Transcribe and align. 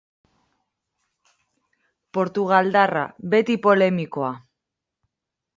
Portugaldarra, 2.19 3.05
beti 3.35 3.61
polemikoa. 3.67 4.33